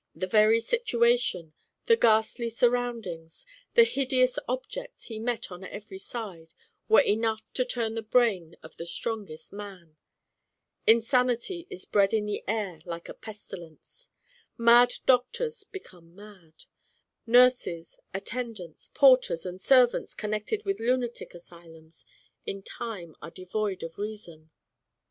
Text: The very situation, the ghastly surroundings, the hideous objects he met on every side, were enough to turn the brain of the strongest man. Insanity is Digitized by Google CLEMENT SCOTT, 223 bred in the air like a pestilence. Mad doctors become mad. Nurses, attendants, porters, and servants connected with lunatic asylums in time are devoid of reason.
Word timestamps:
The 0.15 0.25
very 0.25 0.59
situation, 0.59 1.53
the 1.85 1.95
ghastly 1.95 2.49
surroundings, 2.49 3.45
the 3.75 3.83
hideous 3.83 4.39
objects 4.49 5.05
he 5.05 5.19
met 5.19 5.51
on 5.51 5.63
every 5.63 5.99
side, 5.99 6.55
were 6.89 7.01
enough 7.01 7.53
to 7.53 7.63
turn 7.63 7.93
the 7.93 8.01
brain 8.01 8.55
of 8.63 8.77
the 8.77 8.85
strongest 8.87 9.53
man. 9.53 9.97
Insanity 10.87 11.67
is 11.69 11.85
Digitized 11.85 11.91
by 11.91 12.01
Google 12.07 12.09
CLEMENT 12.09 12.09
SCOTT, 12.09 12.09
223 12.09 12.09
bred 12.09 12.13
in 12.15 12.25
the 12.25 12.43
air 12.47 12.81
like 12.85 13.09
a 13.09 13.13
pestilence. 13.13 14.09
Mad 14.57 14.93
doctors 15.05 15.63
become 15.65 16.15
mad. 16.15 16.63
Nurses, 17.27 17.99
attendants, 18.11 18.87
porters, 18.95 19.45
and 19.45 19.61
servants 19.61 20.15
connected 20.15 20.65
with 20.65 20.79
lunatic 20.79 21.35
asylums 21.35 22.07
in 22.43 22.63
time 22.63 23.15
are 23.21 23.29
devoid 23.29 23.83
of 23.83 23.99
reason. 23.99 24.49